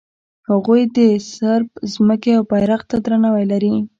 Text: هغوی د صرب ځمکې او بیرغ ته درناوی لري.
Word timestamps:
هغوی 0.49 0.81
د 0.95 0.99
صرب 1.33 1.69
ځمکې 1.93 2.31
او 2.37 2.43
بیرغ 2.51 2.81
ته 2.89 2.95
درناوی 3.05 3.45
لري. 3.51 3.73